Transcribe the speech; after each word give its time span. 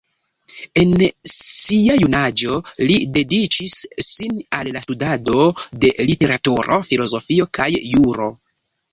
En 0.83 0.93
sia 1.31 1.97
junaĝo 2.03 2.55
li 2.91 2.95
dediĉis 3.17 3.75
sin 4.05 4.39
al 4.59 4.69
la 4.77 4.81
studado 4.85 5.43
de 5.85 5.91
literaturo, 6.09 6.79
filozofio 6.89 7.47
kaj 7.59 7.69
juro. 7.91 8.31